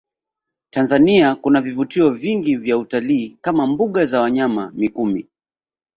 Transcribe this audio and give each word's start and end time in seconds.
Tanzania 0.69 1.35
kuna 1.35 1.61
vivutio 1.61 2.09
vingi 2.09 2.55
vya 2.55 2.77
utalii 2.77 3.37
kama 3.41 3.67
mbuga 3.67 4.05
za 4.05 4.21
wanyama 4.21 4.71
mikumi 4.75 5.27